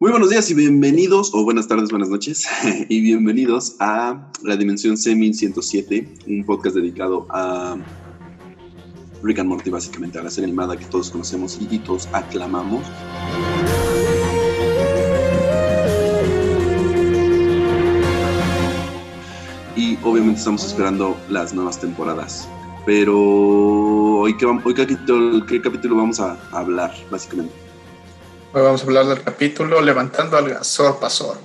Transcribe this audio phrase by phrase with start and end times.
[0.00, 2.46] Muy buenos días y bienvenidos, o buenas tardes, buenas noches,
[2.88, 7.76] y bienvenidos a La Dimensión Semi 107, un podcast dedicado a
[9.24, 12.86] Rick and Morty, básicamente, a la serie animada que todos conocemos y todos aclamamos.
[19.74, 22.48] Y obviamente estamos esperando las nuevas temporadas.
[22.86, 23.18] Pero
[24.20, 24.74] hoy, ¿qué, hoy
[25.48, 27.67] qué capítulo vamos a hablar, básicamente?
[28.50, 31.36] Hoy vamos a hablar del capítulo Levantando al Gasor Pasor.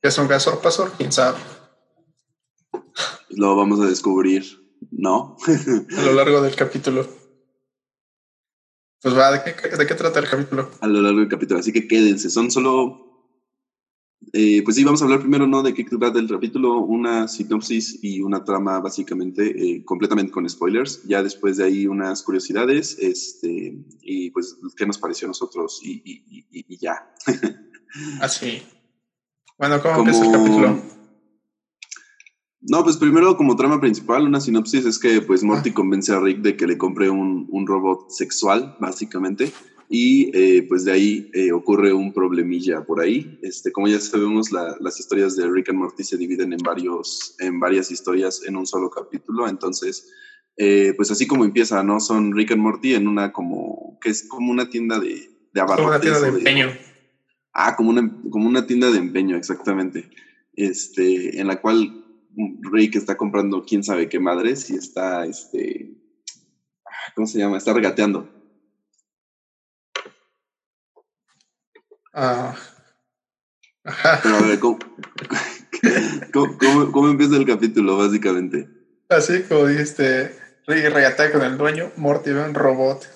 [0.00, 0.92] ¿Qué es un Gasor Pasor?
[0.96, 1.36] ¿Quién sabe?
[3.28, 4.44] Lo vamos a descubrir,
[4.90, 5.36] ¿no?
[5.98, 7.06] a lo largo del capítulo.
[9.02, 10.70] Pues va, ¿de qué, ¿de qué trata el capítulo?
[10.80, 12.30] A lo largo del capítulo, así que quédense.
[12.30, 13.07] Son solo
[14.40, 15.64] eh, pues sí, vamos a hablar primero ¿no?
[15.64, 21.02] de qué trata el capítulo, una sinopsis y una trama básicamente eh, completamente con spoilers.
[21.08, 26.02] Ya después de ahí unas curiosidades este, y pues qué nos pareció a nosotros y,
[26.04, 27.12] y, y, ya.
[28.20, 28.62] Así.
[29.58, 30.82] Bueno, ¿cómo empieza el capítulo?
[32.60, 35.74] No, pues primero como trama principal, una sinopsis es que pues Morty ah.
[35.74, 39.52] convence a Rick de que le compre un, un robot sexual, básicamente
[39.90, 43.38] y eh, pues de ahí eh, ocurre un problemilla por ahí.
[43.42, 47.58] Este, como ya sabemos, las historias de Rick and Morty se dividen en, varios, en
[47.58, 50.12] varias historias en un solo capítulo, entonces,
[50.58, 52.00] eh, pues así como empieza, ¿no?
[52.00, 55.84] Son Rick and Morty en una como, que es como una tienda de, de abarrotes.
[55.84, 56.66] Como una tienda de empeño.
[57.54, 60.10] ah, como una, como una tienda de empeño, exactamente.
[60.52, 62.04] Este, en la cual
[62.72, 65.94] Rick está comprando quién sabe qué madres y está, este,
[66.84, 67.56] ah, ¿cómo se llama?
[67.56, 68.37] Está regateando
[72.12, 72.56] Ah.
[76.32, 78.68] ¿cómo, empieza el capítulo, básicamente?
[79.08, 80.36] Así como dijiste,
[80.66, 83.06] Rick regatea con el dueño, Morty ve un robot.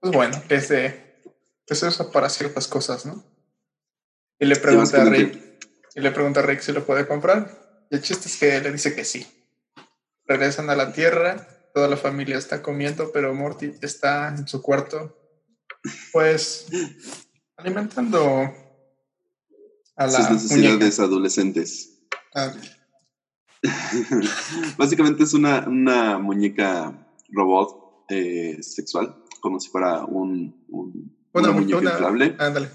[0.00, 1.20] Pues bueno, que se,
[1.70, 3.24] usa para ciertas cosas, ¿no?
[4.38, 5.40] Y le pregunta a Rick,
[5.94, 7.86] y le pregunta a Rick si lo puede comprar.
[7.90, 9.26] Y el chiste es que le dice que sí.
[10.26, 15.16] Regresan a la Tierra, toda la familia está comiendo, pero Morty está en su cuarto,
[16.12, 16.66] pues
[17.56, 18.52] alimentando
[19.96, 22.06] a las necesidades adolescentes.
[22.34, 22.52] Ah.
[24.76, 30.64] Básicamente es una, una muñeca robot eh, sexual, como si fuera un,
[31.32, 32.36] una, muñeca inflable.
[32.38, 32.70] Ándale.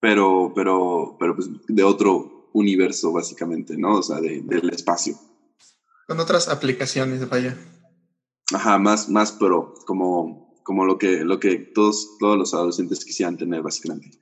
[0.00, 3.98] Pero, pero, pero pues de otro universo, básicamente, ¿no?
[3.98, 5.18] O sea, del espacio.
[6.06, 7.56] Con otras aplicaciones, vaya.
[8.54, 13.36] Ajá, más, más pro, como como lo que, lo que todos, todos los adolescentes quisieran
[13.36, 14.18] tener, básicamente.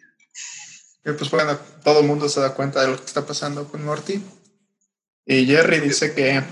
[1.03, 4.23] pues bueno, todo el mundo se da cuenta de lo que está pasando con Morty.
[5.25, 6.43] Y Jerry dice que,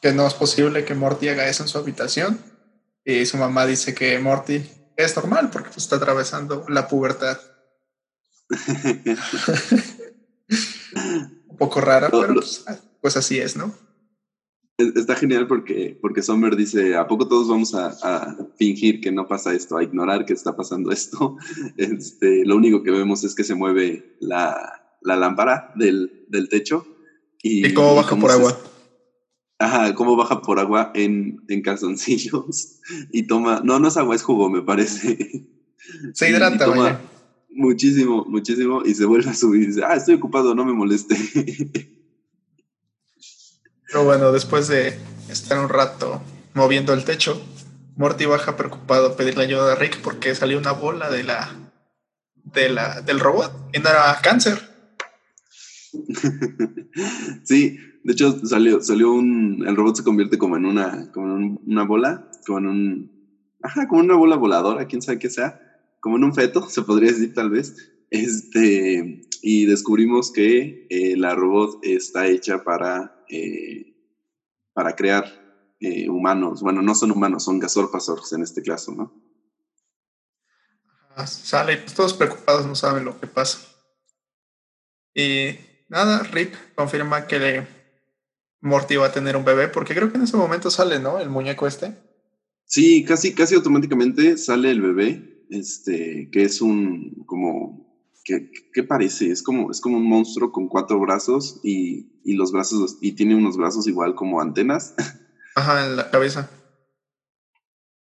[0.00, 2.42] que no es posible que Morty haga eso en su habitación.
[3.04, 4.64] Y su mamá dice que Morty
[4.96, 7.38] es normal porque pues, está atravesando la pubertad.
[11.46, 12.64] Un poco rara, pero pues,
[13.02, 13.89] pues así es, ¿no?
[14.94, 19.54] Está genial porque, porque Sommer dice, ¿a poco todos vamos a, fingir que no pasa
[19.54, 21.36] esto, a ignorar que está pasando esto?
[21.76, 26.86] Este, lo único que vemos es que se mueve la, lámpara del, techo.
[27.42, 28.58] ¿Y, cómo baja por agua?
[29.58, 32.80] Ajá, cómo baja por agua en, en calzoncillos
[33.12, 35.46] y toma, no, no es agua, es jugo, me parece.
[36.14, 37.00] Se hidrata, toma
[37.52, 41.16] Muchísimo, muchísimo, y se vuelve a subir y dice, ah, estoy ocupado, no me moleste.
[43.90, 46.22] Pero bueno, después de estar un rato
[46.54, 47.40] moviendo el techo,
[47.96, 51.50] Morty baja preocupado a pedirle ayuda a Rick porque salió una bola de la,
[52.44, 54.58] de la del robot y no era cáncer.
[57.44, 61.60] Sí, de hecho salió, salió un, el robot se convierte como en una, como en
[61.66, 63.12] una bola, como en un,
[63.62, 65.60] ajá, como una bola voladora, quién sabe qué sea,
[66.00, 67.92] como en un feto, se podría decir tal vez.
[68.10, 73.90] Este, y descubrimos que eh, la robot está hecha para eh,
[74.72, 76.62] para crear eh, humanos.
[76.62, 79.12] Bueno, no son humanos, son gasorpasors en este caso, ¿no?
[81.26, 83.58] Sale, pues todos preocupados, no saben lo que pasa.
[85.14, 85.56] Y
[85.88, 87.66] nada, Rick confirma que
[88.60, 91.18] Morty va a tener un bebé, porque creo que en ese momento sale, ¿no?
[91.18, 91.94] El muñeco este.
[92.64, 97.89] Sí, casi, casi automáticamente sale el bebé, este, que es un como
[98.72, 99.30] ¿Qué, parece?
[99.30, 103.34] Es como, es como un monstruo con cuatro brazos y, y, los brazos, y tiene
[103.34, 104.94] unos brazos igual como antenas.
[105.56, 106.50] Ajá, en la cabeza.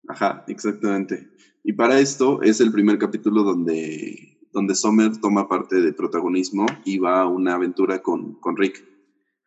[0.07, 1.29] Ajá, exactamente.
[1.63, 6.97] Y para esto es el primer capítulo donde, donde Summer toma parte de protagonismo y
[6.97, 8.83] va a una aventura con, con Rick.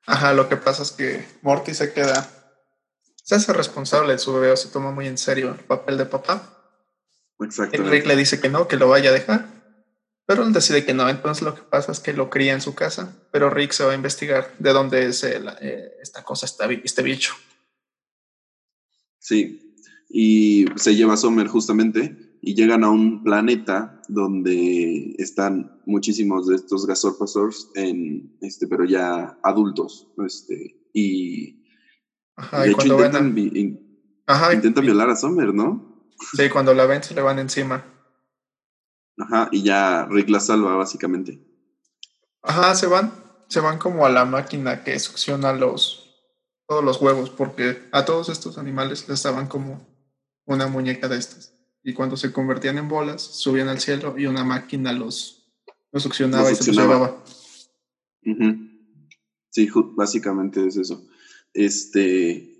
[0.06, 2.28] Ajá, lo que pasa es que Morty se queda,
[3.22, 6.58] se hace responsable de su bebé, se toma muy en serio el papel de papá.
[7.40, 7.88] Exactamente.
[7.88, 9.51] Y Rick le dice que no, que lo vaya a dejar
[10.32, 12.74] Pero él decide que no, entonces lo que pasa es que lo cría en su
[12.74, 17.34] casa, pero Rick se va a investigar de dónde es eh, esta cosa, este bicho.
[19.18, 19.76] Sí,
[20.08, 26.56] y se lleva a Sommer justamente y llegan a un planeta donde están muchísimos de
[26.56, 31.62] estos gasorpasors en este pero ya adultos este y
[32.52, 33.38] de hecho intentan,
[34.52, 37.91] intentan violar a Sommer no sí cuando la ven se le van encima
[39.18, 41.40] Ajá, y ya Rick la salva, básicamente.
[42.42, 43.12] Ajá, se van,
[43.48, 46.16] se van como a la máquina que succiona los,
[46.66, 49.86] todos los huevos, porque a todos estos animales les daban como
[50.44, 51.54] una muñeca de estas.
[51.84, 55.52] Y cuando se convertían en bolas, subían al cielo y una máquina los,
[55.90, 57.22] los succionaba y se los llevaba.
[59.50, 61.06] Sí, básicamente es eso.
[61.52, 62.51] Este,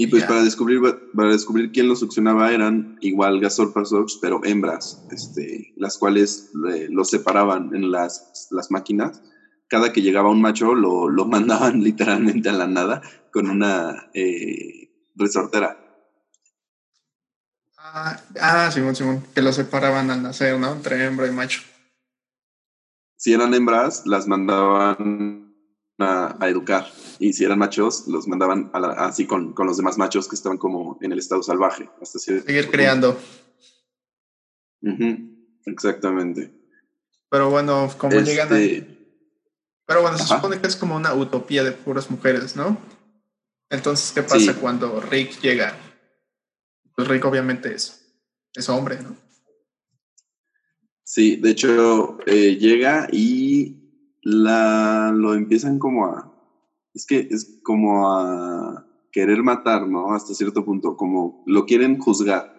[0.00, 0.80] y pues para descubrir
[1.12, 7.74] para descubrir quién lo succionaba eran igual Gasorpasox, pero hembras, este, las cuales los separaban
[7.74, 9.20] en las, las máquinas.
[9.66, 13.02] Cada que llegaba un macho lo, lo mandaban literalmente a la nada
[13.32, 15.76] con una eh, resortera.
[17.76, 20.74] Ah, ah, Simón, Simón, que lo separaban al nacer, ¿no?
[20.74, 21.62] Entre hembra y macho.
[23.16, 25.47] Si eran hembras, las mandaban
[25.98, 26.86] a, a educar
[27.18, 30.98] y si eran machos, los mandaban así con, con, los demás machos que estaban como
[31.02, 31.90] en el estado salvaje.
[32.00, 33.18] Hasta Seguir creando.
[35.66, 36.52] Exactamente.
[37.28, 38.76] Pero bueno, como llegan ahí.
[38.76, 38.98] Este,
[39.84, 42.78] pero bueno, se supone que es como una utopía de puras mujeres, ¿no?
[43.70, 45.76] Entonces, ¿qué pasa cuando Rick llega?
[46.94, 48.06] Pues Rick obviamente es,
[48.54, 49.16] es hombre, ¿no?
[51.02, 53.87] Sí, de hecho, eh, llega y
[54.28, 56.30] la, lo empiezan como a,
[56.92, 60.12] es que es como a querer matar, ¿no?
[60.12, 62.58] Hasta cierto punto, como lo quieren juzgar.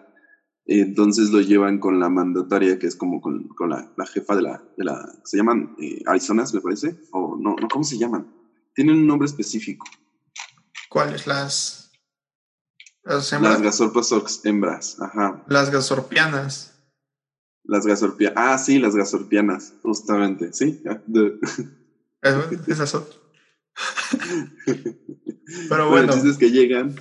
[0.66, 4.42] Entonces lo llevan con la mandataria, que es como con, con la, la, jefa de
[4.42, 5.12] la, de la...
[5.24, 7.00] ¿Se llaman eh, Arizonas, me parece?
[7.12, 8.32] O no, no, ¿cómo se llaman?
[8.74, 9.86] Tienen un nombre específico.
[10.88, 11.26] ¿Cuáles?
[11.26, 11.92] Las...
[13.02, 15.42] Las, las gasorpasox hembras, ajá.
[15.48, 16.79] Las gasorpianas.
[17.64, 18.34] Las gasorpianas.
[18.36, 20.82] Ah, sí, las gasorpianas, justamente, sí.
[22.66, 23.04] Esas son.
[25.68, 26.12] Pero bueno.
[26.12, 26.38] bueno.
[26.38, 26.94] que llegan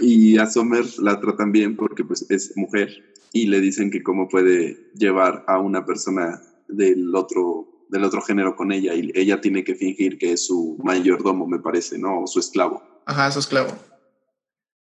[0.00, 4.28] y a Sommer la tratan bien porque pues es mujer y le dicen que cómo
[4.28, 9.64] puede llevar a una persona del otro, del otro género con ella y ella tiene
[9.64, 12.22] que fingir que es su mayordomo, me parece, ¿no?
[12.22, 12.82] O su esclavo.
[13.06, 13.76] Ajá, su esclavo.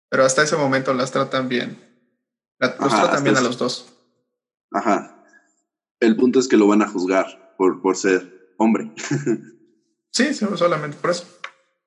[0.09, 1.77] Pero hasta ese momento las tratan bien.
[2.59, 3.94] los tratan bien a los dos.
[4.71, 5.23] Ajá.
[6.00, 8.91] El punto es que lo van a juzgar por, por ser hombre.
[10.13, 11.25] Sí, solamente por eso.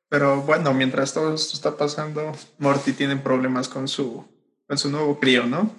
[0.09, 4.25] Pero bueno, mientras todo esto está pasando, Morty tiene problemas con su,
[4.67, 5.71] con su nuevo crío, ¿no?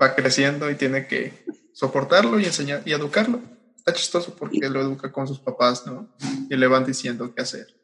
[0.00, 3.40] Va creciendo y tiene que soportarlo y enseñar y educarlo.
[3.76, 6.08] Está chistoso porque lo educa con sus papás, ¿no?
[6.50, 7.77] Y le van diciendo qué hacer.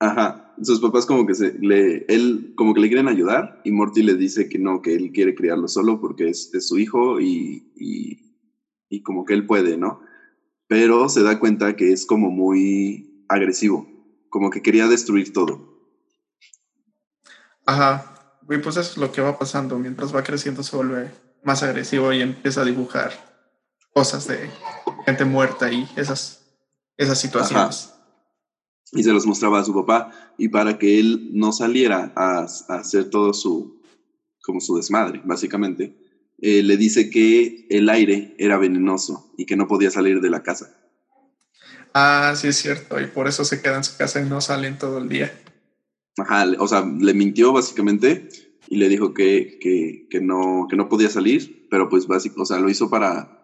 [0.00, 4.02] Ajá, sus papás como que se le, él como que le quieren ayudar y Morty
[4.02, 8.18] le dice que no, que él quiere criarlo solo porque es, su hijo y, y,
[8.88, 10.00] y como que él puede, ¿no?
[10.66, 13.86] pero se da cuenta que es como muy agresivo,
[14.28, 15.72] como que quería destruir todo.
[17.66, 21.10] Ajá, y pues eso es lo que va pasando, mientras va creciendo se vuelve
[21.42, 23.12] más agresivo y empieza a dibujar
[23.92, 24.50] cosas de
[25.04, 26.44] gente muerta y esas,
[26.96, 27.93] esas situaciones.
[28.92, 32.74] Y se los mostraba a su papá y para que él no saliera a, a
[32.74, 33.80] hacer todo su,
[34.42, 35.96] como su desmadre, básicamente,
[36.40, 40.42] eh, le dice que el aire era venenoso y que no podía salir de la
[40.42, 40.76] casa.
[41.94, 44.78] Ah, sí es cierto, y por eso se queda en su casa y no salen
[44.78, 45.32] todo el día.
[46.18, 48.28] Ajá, o sea, le mintió básicamente
[48.68, 49.58] y le dijo que,
[50.10, 53.43] que, no, que no podía salir, pero pues básicamente, o sea, lo hizo para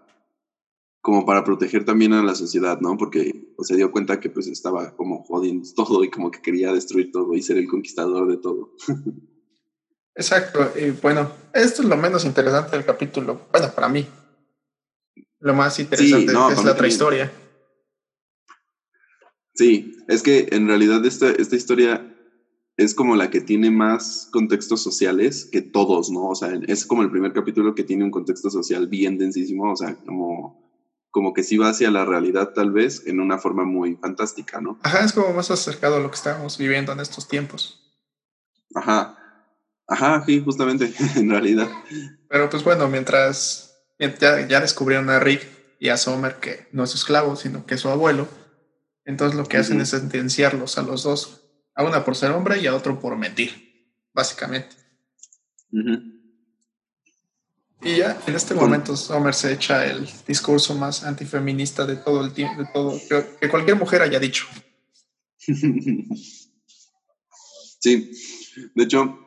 [1.00, 2.96] como para proteger también a la sociedad, ¿no?
[2.96, 7.10] Porque se dio cuenta que pues estaba como jodiendo todo y como que quería destruir
[7.10, 8.74] todo y ser el conquistador de todo.
[10.14, 14.06] Exacto, y bueno, esto es lo menos interesante del capítulo, bueno, para mí.
[15.38, 17.32] Lo más interesante es la otra historia.
[19.54, 22.14] Sí, es que en realidad esta, esta historia
[22.76, 26.28] es como la que tiene más contextos sociales que todos, ¿no?
[26.28, 29.76] O sea, es como el primer capítulo que tiene un contexto social bien densísimo, o
[29.76, 30.69] sea, como,
[31.10, 34.78] como que sí va hacia la realidad tal vez en una forma muy fantástica, ¿no?
[34.82, 37.76] Ajá, es como más acercado a lo que estamos viviendo en estos tiempos.
[38.74, 39.20] Ajá,
[39.90, 41.68] Ajá, sí, justamente, en realidad.
[42.28, 45.46] Pero pues bueno, mientras ya, ya, descubrieron a Rick
[45.80, 48.28] y a Sommer que no es su esclavo, sino que es su abuelo,
[49.04, 51.42] entonces lo que hacen es sentenciarlos a los dos,
[51.74, 54.76] a una por ser hombre y a otro por mentir, básicamente.
[57.82, 62.32] Y ya en este momento Sommer se echa el discurso más antifeminista de todo el
[62.32, 63.00] tiempo, de todo,
[63.40, 64.46] que cualquier mujer haya dicho.
[67.82, 68.12] Sí,
[68.74, 69.18] de hecho,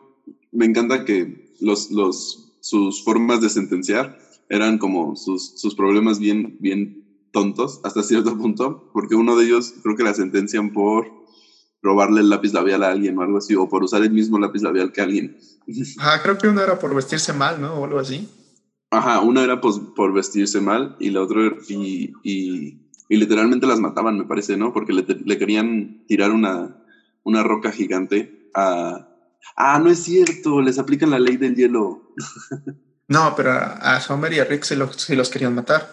[0.51, 6.57] me encanta que los, los, sus formas de sentenciar eran como sus, sus problemas bien,
[6.59, 11.11] bien tontos hasta cierto punto, porque uno de ellos creo que la sentencian por
[11.81, 14.61] robarle el lápiz labial a alguien o algo así, o por usar el mismo lápiz
[14.61, 15.37] labial que alguien.
[15.97, 17.73] Ajá, creo que uno era por vestirse mal, ¿no?
[17.73, 18.29] O algo así.
[18.93, 24.17] Ajá, una era pues, por vestirse mal y la otra, y, y, literalmente las mataban,
[24.17, 24.71] me parece, ¿no?
[24.71, 26.77] Porque le, le querían tirar una,
[27.23, 29.09] una roca gigante a...
[29.55, 32.13] Ah, no es cierto, les aplican la ley del hielo.
[33.07, 35.87] No, pero a Sommer y a Rick sí los, los querían matar.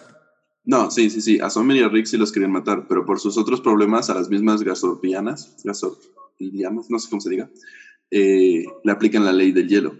[0.63, 3.19] No, sí, sí, sí, a Sommer y a Rick sí los querían matar, pero por
[3.19, 7.49] sus otros problemas a las mismas gasopianas, gasopianas, no sé cómo se diga,
[8.09, 9.95] eh, le aplican la ley del hielo.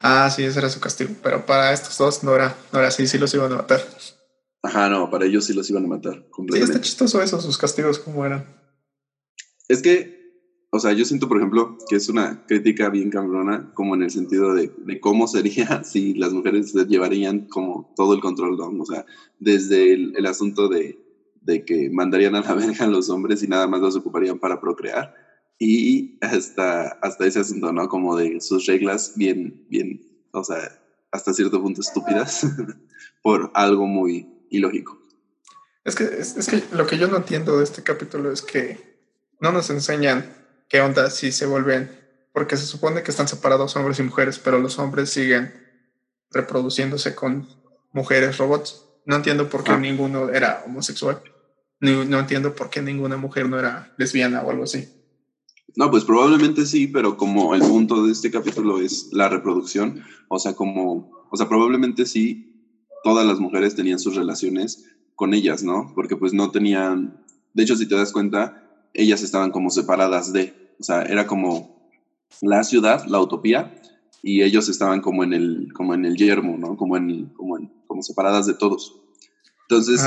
[0.00, 3.06] Ah, sí, ese era su castigo, pero para estos dos no era, no era así,
[3.06, 3.80] sí los iban a matar.
[4.62, 6.26] Ajá, no, para ellos sí los iban a matar.
[6.52, 8.46] Sí, está chistoso eso, sus castigos, cómo eran.
[9.68, 10.18] Es que
[10.70, 14.10] o sea, yo siento, por ejemplo, que es una crítica bien cabrona, como en el
[14.10, 18.82] sentido de, de cómo sería si las mujeres llevarían como todo el control, ¿no?
[18.82, 19.06] O sea,
[19.38, 20.98] desde el, el asunto de,
[21.40, 24.60] de, que mandarían a la verga a los hombres y nada más los ocuparían para
[24.60, 25.14] procrear,
[25.58, 27.88] y hasta, hasta ese asunto, ¿no?
[27.88, 30.00] Como de sus reglas bien, bien,
[30.32, 32.46] o sea, hasta cierto punto estúpidas,
[33.22, 34.98] por algo muy ilógico.
[35.84, 38.98] Es que, es, es que lo que yo no entiendo de este capítulo es que
[39.40, 40.32] no nos enseñan
[40.68, 41.90] qué onda si se vuelven,
[42.32, 45.52] porque se supone que están separados hombres y mujeres, pero los hombres siguen
[46.30, 47.48] reproduciéndose con
[47.92, 48.84] mujeres robots.
[49.06, 49.78] No entiendo por qué ah.
[49.78, 51.20] ninguno era homosexual.
[51.80, 54.97] No, no entiendo por qué ninguna mujer no era lesbiana o algo así.
[55.78, 60.40] No, pues probablemente sí, pero como el punto de este capítulo es la reproducción, o
[60.40, 62.66] sea, como, o sea, probablemente sí,
[63.04, 65.92] todas las mujeres tenían sus relaciones con ellas, ¿no?
[65.94, 67.22] Porque pues no tenían,
[67.54, 71.92] de hecho, si te das cuenta, ellas estaban como separadas de, o sea, era como
[72.40, 73.80] la ciudad, la utopía,
[74.20, 76.76] y ellos estaban como en el, como en el yermo, ¿no?
[76.76, 77.56] Como, en, como,
[77.86, 78.96] como separadas de todos.
[79.68, 80.04] Entonces,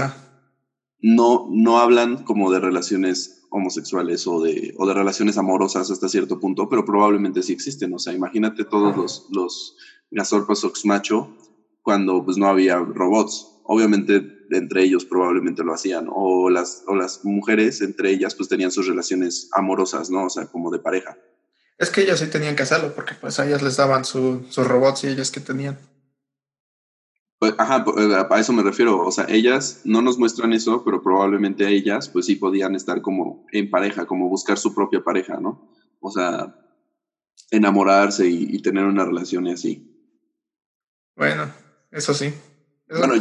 [1.01, 6.39] no, no hablan como de relaciones homosexuales o de, o de relaciones amorosas hasta cierto
[6.39, 7.93] punto, pero probablemente sí existen.
[7.93, 9.75] O sea, imagínate todos los, los
[10.09, 11.35] Gazorpas Oxmacho
[11.81, 13.47] cuando pues no había robots.
[13.63, 18.71] Obviamente entre ellos probablemente lo hacían, o las, o las mujeres entre ellas pues tenían
[18.71, 20.25] sus relaciones amorosas, ¿no?
[20.25, 21.17] O sea, como de pareja.
[21.77, 25.03] Es que ellas sí tenían que hacerlo, porque pues a ellas les daban sus robots
[25.03, 25.79] y ellas que tenían.
[27.41, 31.01] Pues, ajá, eh, a eso me refiero, o sea, ellas no nos muestran eso, pero
[31.01, 35.67] probablemente ellas pues sí podían estar como en pareja, como buscar su propia pareja, ¿no?
[35.99, 36.55] O sea,
[37.49, 39.91] enamorarse y, y tener una relación y así.
[41.15, 41.51] Bueno,
[41.89, 42.31] eso sí.
[42.87, 43.15] bueno,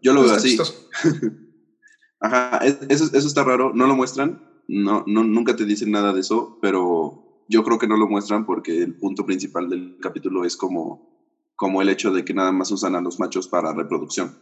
[0.00, 0.56] yo lo veo así.
[2.20, 6.20] Ajá, eso, eso está raro, no lo muestran, no, no, nunca te dicen nada de
[6.20, 10.56] eso, pero yo creo que no lo muestran porque el punto principal del capítulo es
[10.56, 11.13] como,
[11.64, 14.36] como el hecho de que nada más usan a los machos para reproducción.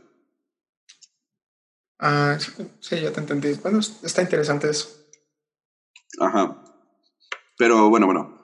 [2.00, 2.36] Ah,
[2.80, 3.52] sí, ya te entendí.
[3.62, 4.88] Bueno, está interesante eso.
[6.18, 6.64] Ajá.
[7.56, 8.40] Pero bueno, bueno.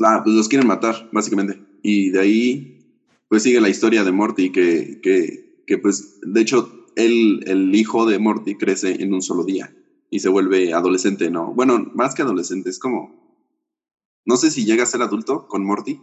[0.00, 1.60] Ah, pues los quieren matar, básicamente.
[1.82, 6.86] Y de ahí, pues sigue la historia de Morty, que, que que pues de hecho
[6.94, 9.74] el, el hijo de Morty crece en un solo día
[10.08, 11.52] y se vuelve adolescente, ¿no?
[11.54, 13.18] Bueno, más que adolescente, es como...
[14.24, 16.00] No sé si llega a ser adulto con Morty.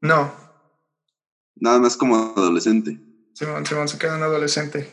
[0.00, 0.51] No.
[1.56, 3.00] Nada más como adolescente.
[3.34, 4.88] Simón, Simón se queda un adolescente.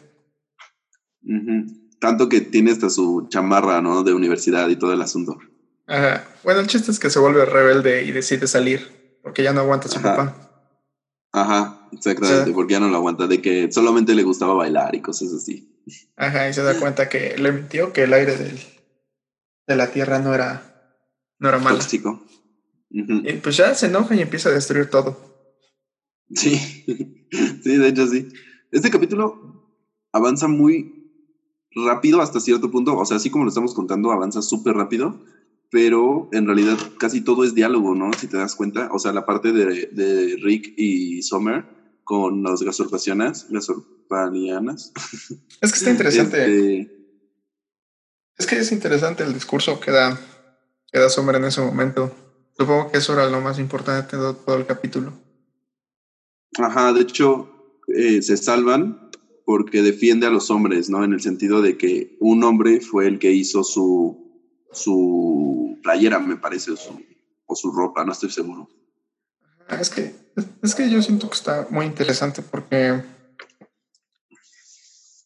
[2.00, 4.04] Tanto que tiene hasta su chamarra, ¿no?
[4.04, 5.38] De universidad y todo el asunto.
[5.88, 6.25] Ajá.
[6.44, 9.88] Bueno, el chiste es que se vuelve rebelde y decide salir porque ya no aguanta
[9.88, 10.36] a su papá.
[11.32, 15.32] Ajá, exactamente, porque ya no lo aguanta, de que solamente le gustaba bailar y cosas
[15.34, 15.84] así.
[16.16, 18.60] Ajá, y se da cuenta que le mintió que el aire del,
[19.68, 20.98] de la Tierra no era,
[21.38, 21.78] no era malo.
[21.78, 22.24] Tóxico.
[22.89, 25.29] Y pues ya se enoja y empieza a destruir todo.
[26.34, 26.58] Sí,
[27.64, 28.28] sí, de hecho sí.
[28.72, 29.78] Este capítulo
[30.12, 31.12] avanza muy
[31.72, 35.24] rápido hasta cierto punto, o sea, así como lo estamos contando, avanza súper rápido,
[35.72, 38.12] pero en realidad casi todo es diálogo, ¿no?
[38.14, 41.66] Si te das cuenta, o sea, la parte de, de Rick y Summer
[42.04, 44.92] con las gasorpacianas, gasorpanianas.
[45.62, 46.80] Es que está interesante.
[46.82, 47.00] Este,
[48.36, 50.20] es que es interesante el discurso que da,
[50.92, 52.12] que da Summer en ese momento.
[52.58, 55.14] Supongo que eso era lo más importante de todo el capítulo.
[56.58, 57.50] Ajá, de hecho,
[57.88, 59.12] eh, se salvan
[59.46, 61.03] porque defiende a los hombres, ¿no?
[61.03, 64.29] En el sentido de que un hombre fue el que hizo su
[64.72, 68.70] su playera, me parece, o su, ropa, no estoy seguro.
[69.70, 70.15] Es que,
[70.62, 73.03] es que yo siento que está muy interesante porque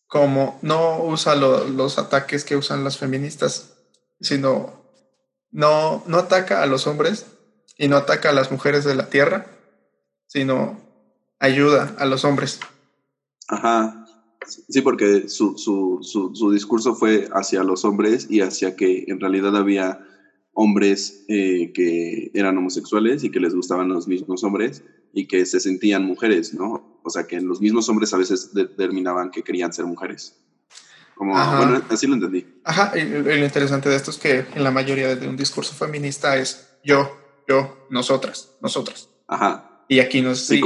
[0.08, 3.74] como no usa los ataques que usan las feministas,
[4.20, 4.84] sino
[5.52, 7.26] no, no ataca a los hombres
[7.78, 9.48] y no ataca a las mujeres de la tierra,
[10.28, 10.80] sino
[11.44, 12.60] ayuda a los hombres.
[13.50, 14.06] Ajá.
[14.70, 19.20] Sí, porque su, su, su, su discurso fue hacia los hombres y hacia que en
[19.20, 20.06] realidad había
[20.54, 24.84] hombres eh, que eran homosexuales y que les gustaban los mismos hombres
[25.14, 27.00] y que se sentían mujeres, ¿no?
[27.04, 30.38] O sea, que los mismos hombres a veces determinaban que querían ser mujeres.
[31.16, 32.46] Como, bueno, así lo entendí.
[32.64, 36.38] Ajá, y, lo interesante de esto es que en la mayoría de un discurso feminista
[36.38, 37.12] es yo,
[37.48, 39.10] yo, nosotras, nosotras.
[39.28, 39.86] Ajá.
[39.88, 40.60] Y aquí nos sí,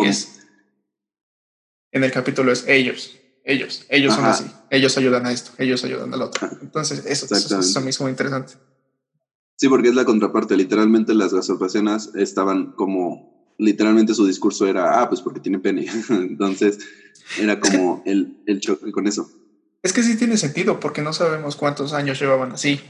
[1.92, 6.14] en el capítulo es ellos, ellos, ellos son así, ellos ayudan a esto, ellos ayudan
[6.14, 6.50] al otro.
[6.62, 8.54] Entonces, eso, eso, eso, es muy interesante.
[9.56, 10.56] Sí, porque es la contraparte.
[10.56, 15.88] Literalmente las gasopacianas estaban como, literalmente su discurso era, ah, pues porque tiene pene.
[16.10, 16.80] Entonces
[17.40, 19.30] era como el, el choque con eso.
[19.82, 22.82] Es que sí tiene sentido, porque no sabemos cuántos años llevaban así.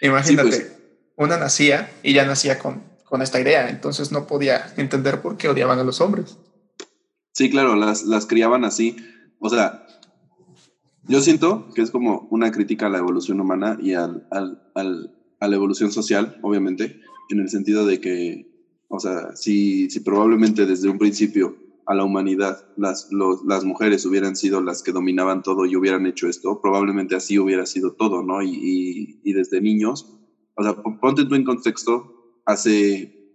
[0.00, 0.72] Imagínate, pues.
[1.16, 5.48] una nacía y ya nacía con, con esta idea, entonces no podía entender por qué
[5.48, 6.36] odiaban a los hombres.
[7.38, 8.96] Sí, claro, las, criaban así.
[9.38, 9.86] O sea,
[11.06, 15.46] yo siento que es como una crítica a la evolución humana y al, al, a
[15.46, 18.50] la evolución social, obviamente, en el sentido de que,
[18.88, 23.08] o sea, si, si probablemente desde un principio a la humanidad las,
[23.46, 27.66] las mujeres hubieran sido las que dominaban todo y hubieran hecho esto, probablemente así hubiera
[27.66, 28.42] sido todo, ¿no?
[28.42, 30.18] Y, y, desde niños,
[30.56, 33.32] o sea, ponte tú en contexto, hace,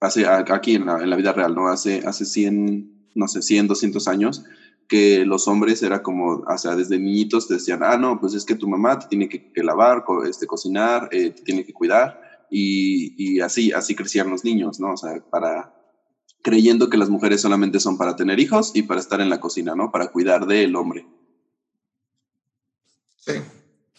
[0.00, 1.68] hace aquí en la, en la, vida real, ¿no?
[1.68, 4.44] Hace, hace 100, no sé, 100, 200 años,
[4.88, 8.44] que los hombres era como, o sea, desde niñitos te decían, ah, no, pues es
[8.44, 12.20] que tu mamá te tiene que, lavar, este, cocinar, eh, te tiene que cuidar,
[12.50, 14.94] y, y, así, así crecían los niños, ¿no?
[14.94, 15.74] O sea, para,
[16.42, 19.74] creyendo que las mujeres solamente son para tener hijos y para estar en la cocina,
[19.74, 19.90] ¿no?
[19.90, 21.06] Para cuidar del hombre.
[23.18, 23.34] Sí.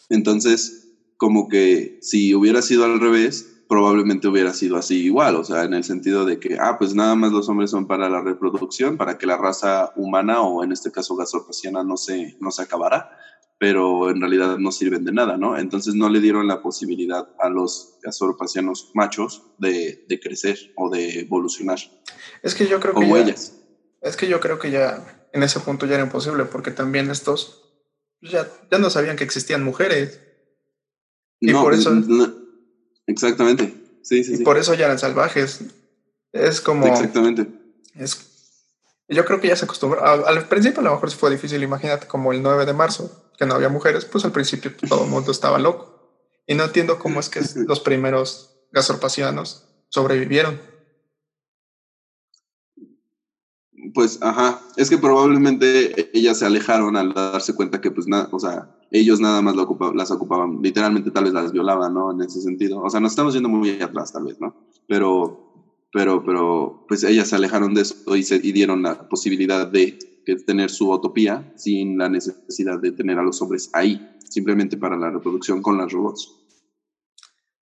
[0.10, 5.64] Entonces, como que si hubiera sido al revés, probablemente hubiera sido así igual, o sea,
[5.64, 8.98] en el sentido de que, ah, pues nada más los hombres son para la reproducción,
[8.98, 13.16] para que la raza humana o en este caso gasorpaciana no se, no se acabara,
[13.60, 15.56] pero en realidad no sirven de nada, ¿no?
[15.56, 21.20] Entonces no le dieron la posibilidad a los gasorpacianos machos de, de crecer o de
[21.20, 21.78] evolucionar.
[22.42, 23.36] Es que yo creo que ya,
[24.02, 27.70] Es que yo creo que ya en ese punto ya era imposible, porque también estos
[28.20, 30.22] ya, ya no sabían que existían mujeres.
[31.40, 31.92] Y por eso...
[33.10, 33.74] Exactamente.
[34.04, 35.62] Sí, sí, y por eso ya eran salvajes.
[36.32, 36.86] Es como.
[36.86, 37.48] Exactamente.
[37.96, 38.18] Es,
[39.08, 40.06] yo creo que ya se acostumbró.
[40.06, 41.64] Al, principio a lo mejor fue difícil.
[41.64, 45.10] Imagínate como el 9 de marzo, que no había mujeres, pues al principio todo el
[45.10, 46.22] mundo estaba loco.
[46.46, 50.62] Y no entiendo cómo es que los primeros gasorpacianos sobrevivieron.
[53.96, 58.40] Pues, ajá, es que probablemente ellas se alejaron al darse cuenta que, pues, nada, o
[58.40, 62.12] sea, ellos nada más las ocupaban, literalmente tal vez las violaban, ¿no?
[62.12, 62.82] En ese sentido.
[62.82, 64.56] O sea, nos estamos yendo muy atrás, tal vez, ¿no?
[64.88, 65.54] Pero,
[65.92, 69.98] pero, pero, pues ellas se alejaron de eso y, se, y dieron la posibilidad de
[70.46, 75.10] tener su utopía sin la necesidad de tener a los hombres ahí, simplemente para la
[75.10, 76.36] reproducción con las robots.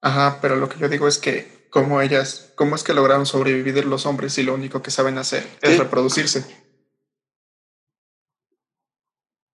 [0.01, 3.85] Ajá, pero lo que yo digo es que cómo ellas, cómo es que lograron sobrevivir
[3.85, 6.45] los hombres si lo único que saben hacer es reproducirse.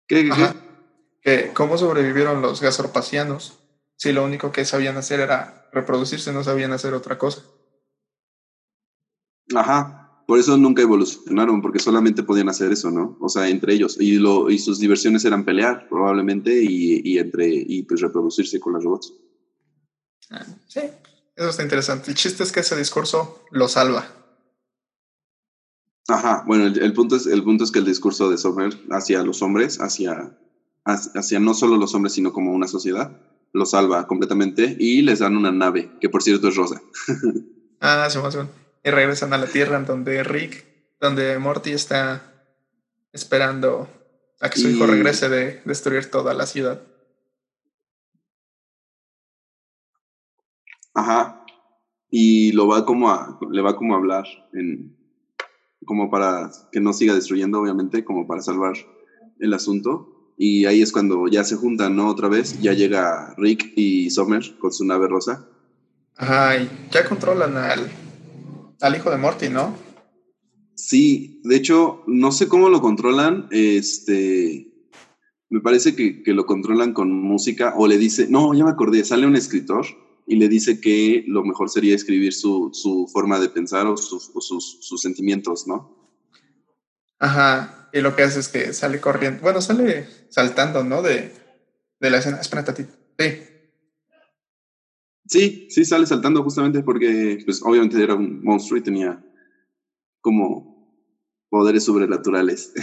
[0.08, 0.30] ¿Qué,
[1.24, 3.60] Que cómo sobrevivieron los gasorpacianos
[3.96, 7.44] si lo único que sabían hacer era reproducirse, no sabían hacer otra cosa.
[9.56, 13.18] Ajá, por eso nunca evolucionaron, porque solamente podían hacer eso, ¿no?
[13.22, 13.98] O sea, entre ellos.
[14.00, 18.74] Y, lo, y sus diversiones eran pelear, probablemente, y, y entre, y pues reproducirse con
[18.74, 19.14] los robots.
[20.32, 20.82] Ah, sí,
[21.36, 22.12] eso está interesante.
[22.12, 24.06] El chiste es que ese discurso lo salva.
[26.08, 29.42] Ajá, bueno, el, punto, es, el punto es que el discurso de Sommer hacia los
[29.42, 30.38] hombres, hacia,
[30.86, 33.19] hacia no solo los hombres, sino como una sociedad,
[33.54, 36.82] lo salva completamente y les dan una nave, que por cierto es rosa.
[37.80, 38.38] ah, sí, más
[38.84, 40.65] Y regresan a la Tierra donde Rick,
[41.00, 42.34] donde Morty está
[43.12, 43.88] esperando
[44.41, 46.82] a que su hijo regrese de destruir toda la ciudad.
[50.93, 51.46] Ajá.
[52.10, 54.98] Y lo va como a, le va como a hablar en,
[55.86, 58.74] como para que no siga destruyendo, obviamente, como para salvar
[59.39, 60.12] el asunto.
[60.38, 62.10] Y ahí es cuando ya se juntan, ¿no?
[62.10, 65.48] Otra vez, ya llega Rick y Summer con su nave rosa.
[66.15, 67.89] Ajá, y ya controlan al,
[68.82, 69.76] al hijo de Morty, ¿no?
[70.76, 74.74] Sí, de hecho, no sé cómo lo controlan, este,
[75.50, 79.06] me parece que, que, lo controlan con música o le dice, no, ya me acordé,
[79.06, 79.86] sale un escritor
[80.26, 84.32] y le dice que lo mejor sería escribir su, su forma de pensar o, sus,
[84.39, 85.96] sus, sus, sentimientos, ¿no?
[87.19, 91.03] Ajá, y lo que hace es que sale corriendo, bueno, sale saltando, ¿no?
[91.03, 91.32] De,
[91.99, 92.41] de la escena.
[92.41, 92.88] Espérate,
[93.19, 93.43] sí.
[95.25, 99.23] Sí, sí, sale saltando justamente porque, pues, obviamente era un monstruo y tenía
[100.21, 100.73] como
[101.49, 102.73] poderes sobrenaturales.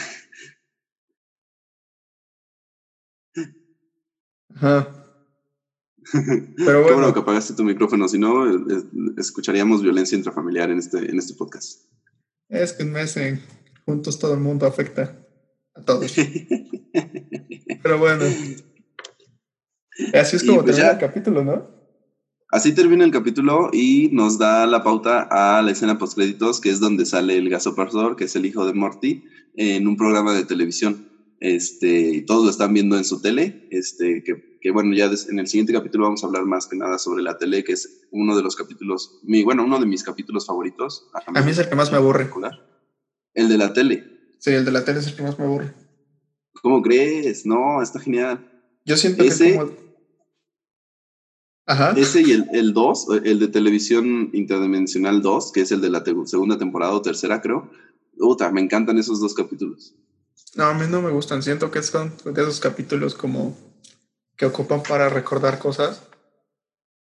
[4.55, 4.97] Ajá.
[6.57, 7.09] Pero bueno.
[7.09, 8.47] Qué que apagaste tu micrófono, si no,
[9.19, 11.85] escucharíamos violencia intrafamiliar en este, en este podcast.
[12.49, 13.17] Es que en mes
[13.91, 15.27] juntos todo el mundo afecta
[15.75, 16.15] a todos.
[17.83, 18.25] Pero bueno.
[20.15, 21.81] Así es como pues termina el capítulo, ¿no?
[22.53, 26.71] Así termina el capítulo y nos da la pauta a la escena post créditos, que
[26.71, 29.25] es donde sale el gasoparsor, que es el hijo de Morty,
[29.55, 31.09] en un programa de televisión.
[31.41, 35.39] Este, y todos lo están viendo en su tele, este, que, que bueno, ya en
[35.39, 38.37] el siguiente capítulo vamos a hablar más que nada sobre la tele, que es uno
[38.37, 41.09] de los capítulos, mi, bueno, uno de mis capítulos favoritos.
[41.27, 42.29] A mí, es el que más me aburre.
[43.35, 44.05] El de la tele.
[44.39, 45.73] Sí, el de la tele es el que más me aburre.
[46.63, 47.47] ¿Cómo crees?
[47.47, 48.47] No, está genial.
[48.85, 49.73] Yo siento Ese, que como...
[51.67, 51.93] Ajá.
[51.97, 56.59] Ese y el 2, el, de televisión interdimensional 2, que es el de la segunda
[56.59, 57.71] temporada o tercera, creo.
[58.19, 59.95] Puta, me encantan esos dos capítulos.
[60.55, 61.43] No, a mí no me gustan.
[61.43, 63.57] Siento que son de esos capítulos como
[64.37, 66.03] que ocupan para recordar cosas.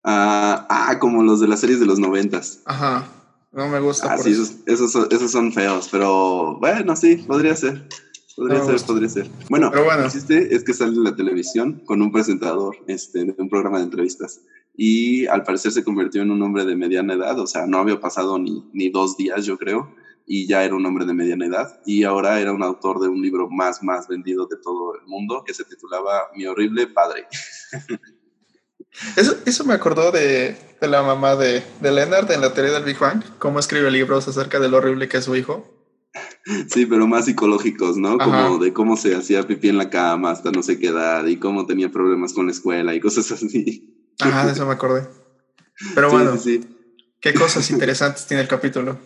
[0.02, 2.60] Ah, ah, como los de las series de los noventas.
[2.64, 3.06] Ajá.
[3.52, 4.12] No me gusta.
[4.12, 7.88] Ah, sí, esos, esos, son feos, pero bueno, sí, podría ser.
[8.36, 9.28] Podría ser, podría ser.
[9.48, 10.04] Bueno, pero bueno.
[10.04, 13.84] existe es que sale en la televisión con un presentador este, de un programa de
[13.84, 14.42] entrevistas.
[14.76, 18.00] Y al parecer se convirtió en un hombre de mediana edad, o sea, no había
[18.00, 19.92] pasado ni, ni dos días, yo creo
[20.30, 23.22] y ya era un hombre de mediana edad y ahora era un autor de un
[23.22, 27.26] libro más, más vendido de todo el mundo que se titulaba Mi horrible padre.
[29.16, 32.84] Eso, eso me acordó de, de la mamá de, de, Leonard en la teoría del
[32.84, 35.78] Big Bang, cómo escribe libros acerca de lo horrible que es su hijo.
[36.68, 38.18] Sí, pero más psicológicos, ¿no?
[38.18, 41.36] Como de cómo se hacía pipí en la cama hasta no sé qué edad y
[41.36, 43.94] cómo tenía problemas con la escuela y cosas así.
[44.20, 45.06] Ajá, de eso me acordé.
[45.94, 46.34] Pero bueno,
[47.20, 48.98] ¿qué cosas interesantes tiene el capítulo?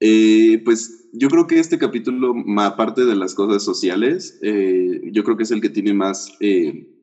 [0.00, 5.36] Eh, pues yo creo que este capítulo, aparte de las cosas sociales, eh, yo creo
[5.36, 6.93] que es el que tiene más, eh,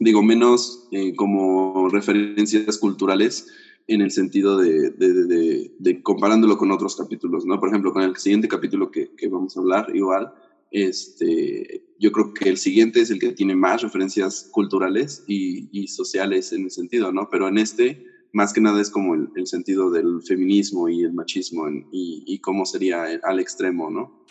[0.00, 3.46] digo, menos como referencias culturales
[3.88, 5.72] en el sentido de,
[6.02, 7.58] comparándolo con otros capítulos, ¿no?
[7.60, 10.32] Por ejemplo, con el siguiente capítulo que, vamos a hablar, igual,
[10.70, 16.52] este, yo creo que el siguiente es el que tiene más referencias culturales y sociales
[16.52, 17.28] en el sentido, ¿no?
[17.30, 21.68] Pero en este más que nada es como el, sentido del feminismo y el machismo
[21.90, 24.26] y, cómo sería al extremo, ¿no?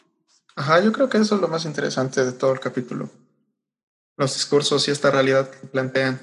[0.56, 3.10] Ajá, yo creo que eso es lo más interesante de todo el capítulo.
[4.18, 6.22] Los discursos y esta realidad que plantean.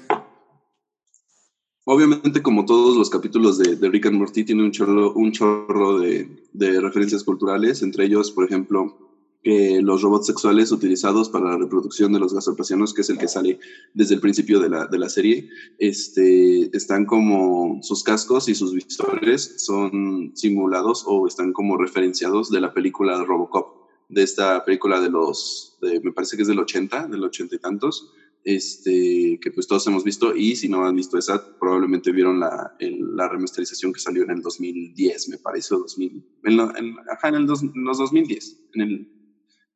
[1.85, 6.47] Obviamente, como todos los capítulos de, Rick and Morty, tiene un chorro, un chorro de,
[6.53, 9.03] de referencias culturales, entre ellos, por ejemplo,
[9.43, 13.27] que los robots sexuales utilizados para la reproducción de los gasopasianos, que es el que
[13.27, 13.59] sale
[13.93, 18.73] desde el principio de la, de la serie, este, están como sus cascos y sus
[18.73, 23.82] visores son simulados o están como referenciados de la película Robocop,
[24.13, 28.13] de esta película de los, me parece que es del 80, del 80 y tantos,
[28.43, 32.75] este, que pues todos hemos visto y si no han visto esa, probablemente vieron la,
[32.79, 37.35] la remasterización que salió en el 2010, me parece, o 2000, en, en, ajá, en,
[37.35, 39.13] el en los 2010, en el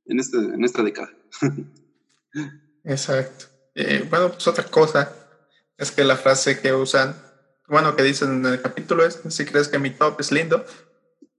[0.08, 1.12] en, este, en esta década.
[2.84, 3.46] Exacto.
[3.76, 5.14] Eh, bueno, pues otra cosa
[5.78, 7.16] es que la frase que usan,
[7.68, 10.66] bueno, que dicen en el capítulo es, si crees que mi top es lindo,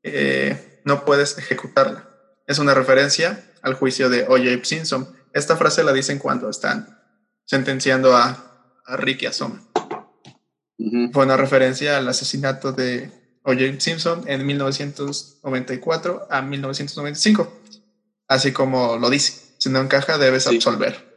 [0.03, 2.08] eh, no puedes ejecutarla.
[2.49, 4.65] Es una referencia al juicio de O.J.
[4.65, 5.07] Simpson.
[5.33, 6.99] Esta frase la dicen cuando están
[7.45, 13.13] sentenciando a, a Rick y a Fue una referencia al asesinato de
[13.45, 13.79] O.J.
[13.79, 17.59] Simpson en 1994 a 1995
[18.29, 19.55] así como lo dice.
[19.59, 21.09] Si no encaja, debes absolver.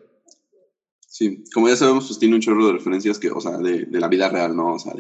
[1.07, 4.07] Sí, como ya sabemos, pues tiene un chorro de referencias que, o sea, de, la
[4.07, 4.73] vida real, ¿no?
[4.73, 4.93] O sea,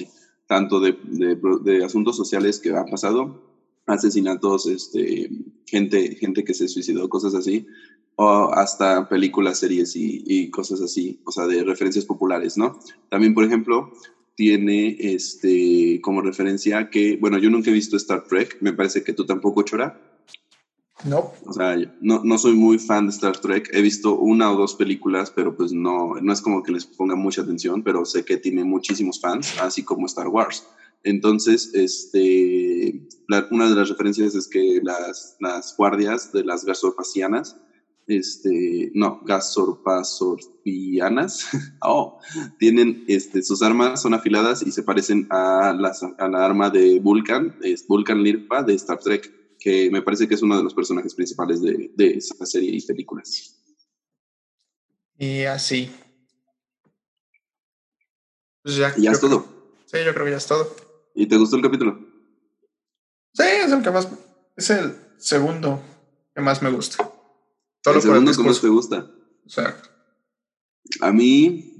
[0.45, 0.95] tanto de,
[1.63, 3.50] de, asuntos sociales que han pasado,
[3.91, 5.29] asesinatos, este,
[5.65, 7.67] gente, gente que se suicidó, cosas así,
[8.15, 12.79] o hasta películas, series y, y, cosas así, o sea, de referencias populares, ¿no?
[13.09, 13.91] También, por ejemplo,
[14.35, 19.13] tiene este, como referencia que, bueno, yo nunca he visto Star Trek, me parece que
[19.13, 19.99] tú tampoco, Chora.
[21.03, 21.31] No.
[21.45, 23.69] O sea, no, no soy muy fan de Star Trek.
[23.73, 27.15] He visto una o dos películas, pero pues no, no es como que les ponga
[27.15, 30.67] mucha atención, pero sé que tiene muchísimos fans, así como Star Wars.
[31.03, 33.07] Entonces, este,
[33.49, 37.57] una de las referencias es que las, las guardias de las gasofacianas
[38.07, 41.49] este, no, gasorpasorpianas,
[41.81, 42.19] oh,
[42.59, 46.99] tienen, este, sus armas son afiladas y se parecen a, las, a la arma de
[46.99, 50.73] Vulcan, es Vulcan Lirpa de Star Trek, que me parece que es uno de los
[50.73, 53.57] personajes principales de, de esa serie y películas.
[55.17, 55.89] Y así.
[58.63, 59.45] Pues ya, ya es todo.
[59.85, 60.90] Sí, yo creo que ya es todo.
[61.15, 61.99] ¿Y te gustó el capítulo?
[63.33, 64.07] Sí, es el que más.
[64.55, 65.81] Es el segundo
[66.35, 67.11] que más me gusta.
[67.81, 69.11] Todo el segundo que más te gusta.
[69.45, 69.89] Exacto.
[71.01, 71.75] A mí,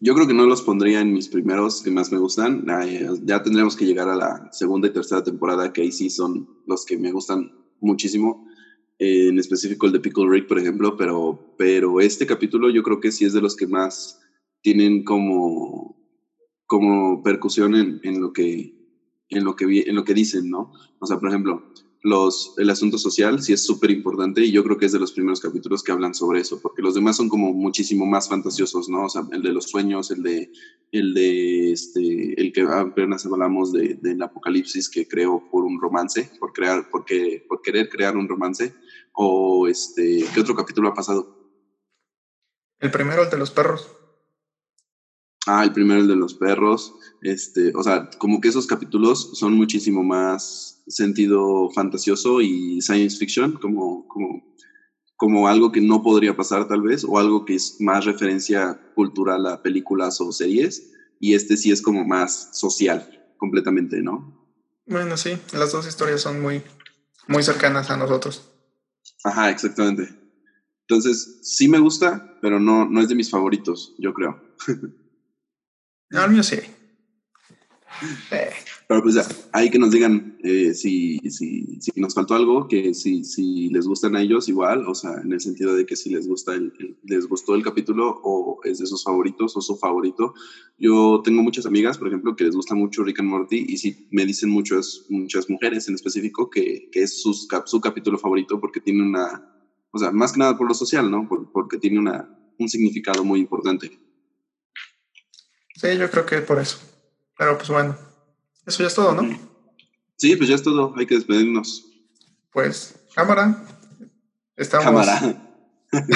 [0.00, 2.66] yo creo que no los pondría en mis primeros que más me gustan.
[3.24, 6.84] Ya tendremos que llegar a la segunda y tercera temporada, que ahí sí son los
[6.84, 8.48] que me gustan muchísimo.
[8.98, 13.10] En específico el de Pickle Rick, por ejemplo, pero, pero este capítulo yo creo que
[13.10, 14.20] sí es de los que más
[14.60, 15.96] tienen como,
[16.72, 18.74] como percusión en, en lo que,
[19.28, 20.72] en, lo que, en lo que dicen, ¿no?
[21.00, 24.78] O sea, por ejemplo, los, el asunto social sí es súper importante y yo creo
[24.78, 27.52] que es de los primeros capítulos que hablan sobre eso, porque los demás son como
[27.52, 29.04] muchísimo más fantasiosos, ¿no?
[29.04, 30.50] O sea, el de los sueños, el de,
[30.92, 36.30] el de, este, el que apenas hablamos de, del apocalipsis que creó por un romance,
[36.40, 38.74] por crear, porque, por querer crear un romance,
[39.12, 41.36] o este, ¿qué otro capítulo ha pasado?
[42.80, 44.01] El primero, el de los perros.
[45.46, 46.94] Ah, el primero, el de los perros.
[47.20, 53.52] Este, o sea, como que esos capítulos son muchísimo más sentido fantasioso y science fiction,
[53.52, 54.56] como, como,
[55.16, 59.46] como algo que no podría pasar tal vez, o algo que es más referencia cultural
[59.46, 64.42] a películas o series, y este sí es como más social, completamente, ¿no?
[64.86, 66.62] Bueno, sí, las dos historias son muy,
[67.28, 68.50] muy cercanas a nosotros.
[69.24, 70.08] Ajá, exactamente.
[70.88, 74.40] Entonces, sí me gusta, pero no, no es de mis favoritos, yo creo.
[76.12, 76.56] No, el mío sí.
[78.88, 83.24] Pero pues hay que nos digan eh, si, si, si, nos faltó algo, que si,
[83.24, 86.28] si les gustan a ellos igual, o sea, en el sentido de que si les
[86.28, 86.72] gusta el,
[87.04, 90.34] les gustó el capítulo o es de sus favoritos o su favorito.
[90.78, 94.08] Yo tengo muchas amigas, por ejemplo, que les gusta mucho Rick and Morty y si
[94.10, 98.80] me dicen muchas, muchas mujeres en específico que, que es su, su capítulo favorito porque
[98.80, 99.48] tiene una,
[99.90, 101.26] o sea, más que nada por lo social, ¿no?
[101.52, 103.98] porque tiene una, un significado muy importante.
[105.82, 106.78] Sí, yo creo que por eso.
[107.36, 107.98] Pero pues bueno,
[108.64, 109.36] eso ya es todo, ¿no?
[110.16, 111.84] Sí, pues ya es todo, hay que despedirnos.
[112.52, 113.64] Pues, cámara.
[114.54, 114.84] Estamos...
[114.84, 115.42] Cámara.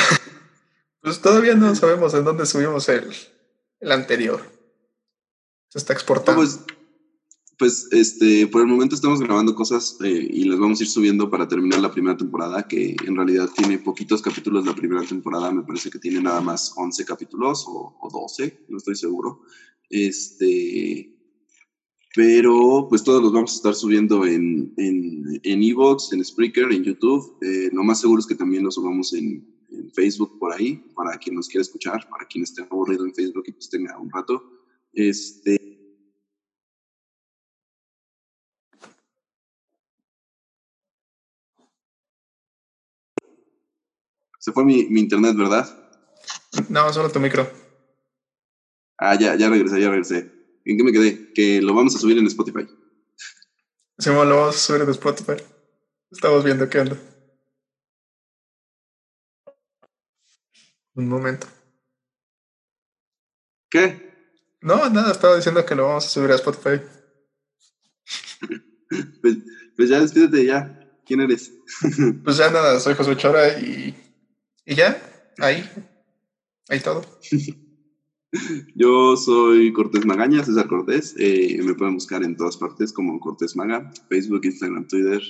[1.00, 3.12] pues todavía no sabemos en dónde subimos el,
[3.80, 4.40] el anterior.
[5.66, 6.40] Se está exportando.
[6.40, 6.60] pues,
[7.58, 11.30] pues, este, por el momento estamos grabando cosas eh, y las vamos a ir subiendo
[11.30, 15.62] para terminar la primera temporada, que en realidad tiene poquitos capítulos la primera temporada, me
[15.62, 19.42] parece que tiene nada más 11 capítulos o, o 12, no estoy seguro.
[19.88, 21.16] Este,
[22.14, 26.84] pero pues todos los vamos a estar subiendo en en en, Evox, en Spreaker, en
[26.84, 27.36] YouTube.
[27.42, 31.18] Eh, lo más seguro es que también lo subamos en, en, Facebook por ahí, para
[31.18, 34.42] quien nos quiera escuchar, para quien esté aburrido en Facebook y pues tenga un rato.
[34.92, 35.75] Este,
[44.46, 45.68] Se fue mi, mi, internet, ¿verdad?
[46.68, 47.50] No, solo tu micro.
[48.96, 50.30] Ah, ya, ya regresé, ya regresé.
[50.64, 51.32] ¿En qué me quedé?
[51.32, 52.64] Que lo vamos a subir en Spotify.
[53.98, 55.42] Sí, lo vamos a subir en Spotify.
[56.12, 56.96] Estamos viendo qué anda.
[60.94, 61.48] Un momento.
[63.68, 64.14] ¿Qué?
[64.60, 66.82] No, nada, estaba diciendo que lo vamos a subir a Spotify.
[69.20, 69.38] pues,
[69.74, 70.88] pues, ya despídete ya.
[71.04, 71.52] ¿Quién eres?
[72.22, 74.05] pues ya nada, soy José Chora y,
[74.66, 75.00] y ya,
[75.38, 75.64] ahí,
[76.68, 77.04] ahí todo.
[78.74, 81.14] Yo soy Cortés Magaña, César Cortés.
[81.18, 85.22] Eh, me pueden buscar en todas partes como Cortés Maga, Facebook, Instagram, Twitter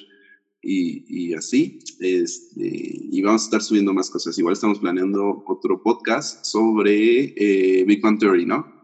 [0.62, 1.78] y, y así.
[2.00, 4.38] Este, y vamos a estar subiendo más cosas.
[4.38, 8.74] Igual estamos planeando otro podcast sobre eh, Big Bang Theory, ¿no?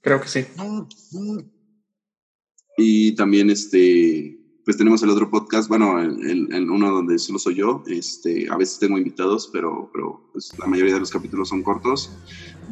[0.00, 0.44] Creo que sí.
[2.76, 7.56] Y también este, pues tenemos el otro podcast, bueno, el, el, uno donde solo soy
[7.56, 11.62] yo, este, a veces tengo invitados, pero, pero pues, la mayoría de los capítulos son
[11.62, 12.10] cortos,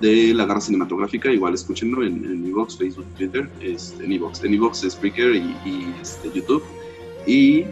[0.01, 4.55] de la garra cinematográfica, igual escúchenlo en, en Evox, Facebook, Twitter, este, en Evox, en
[4.55, 6.63] Evox, Spreaker y, y este, YouTube,
[7.27, 7.65] y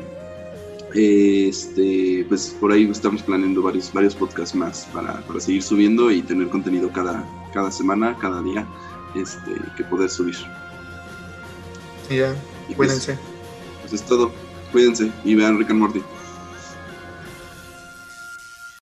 [0.94, 6.20] este, pues por ahí estamos planeando varios, varios podcasts más para, para seguir subiendo y
[6.20, 8.66] tener contenido cada, cada semana, cada día,
[9.14, 10.37] este, que poder subir.
[12.11, 12.35] Ya,
[12.76, 13.14] cuídense.
[13.14, 13.29] Pues,
[13.96, 14.33] es todo.
[14.72, 16.03] Cuídense y vean Rick and Morty.